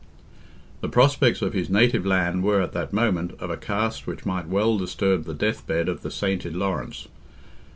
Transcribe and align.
The 0.81 0.89
prospects 0.89 1.43
of 1.43 1.53
his 1.53 1.69
native 1.69 2.07
land 2.07 2.41
were, 2.43 2.59
at 2.59 2.71
that 2.73 2.91
moment, 2.91 3.33
of 3.39 3.51
a 3.51 3.55
cast 3.55 4.07
which 4.07 4.25
might 4.25 4.47
well 4.47 4.75
disturb 4.79 5.25
the 5.25 5.35
death 5.35 5.67
bed 5.67 5.87
of 5.87 6.01
the 6.01 6.09
sainted 6.09 6.55
Laurence. 6.55 7.07